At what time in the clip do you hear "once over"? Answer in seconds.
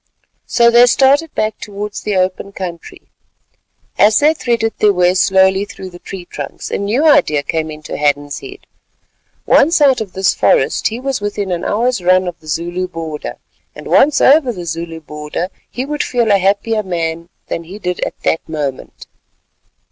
13.85-14.51